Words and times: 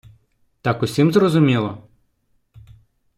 Так 0.61 0.81
усім 0.83 1.11
зрозуміло? 1.11 1.87